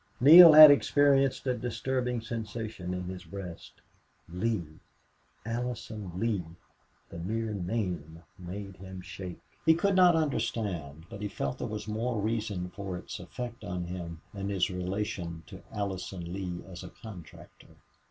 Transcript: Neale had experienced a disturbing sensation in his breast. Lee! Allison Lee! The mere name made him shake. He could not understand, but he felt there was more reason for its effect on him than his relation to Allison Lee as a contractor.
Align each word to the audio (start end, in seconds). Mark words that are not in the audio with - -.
Neale 0.19 0.53
had 0.53 0.71
experienced 0.71 1.45
a 1.45 1.53
disturbing 1.55 2.21
sensation 2.21 2.91
in 2.91 3.03
his 3.03 3.23
breast. 3.23 3.73
Lee! 4.27 4.79
Allison 5.45 6.19
Lee! 6.19 6.43
The 7.09 7.19
mere 7.19 7.53
name 7.53 8.23
made 8.39 8.77
him 8.77 9.01
shake. 9.01 9.37
He 9.63 9.75
could 9.75 9.95
not 9.95 10.15
understand, 10.15 11.05
but 11.07 11.21
he 11.21 11.27
felt 11.27 11.59
there 11.59 11.67
was 11.67 11.87
more 11.87 12.19
reason 12.19 12.71
for 12.71 12.97
its 12.97 13.19
effect 13.19 13.63
on 13.63 13.83
him 13.83 14.21
than 14.33 14.49
his 14.49 14.71
relation 14.71 15.43
to 15.45 15.61
Allison 15.71 16.33
Lee 16.33 16.63
as 16.67 16.83
a 16.83 16.89
contractor. 16.89 17.75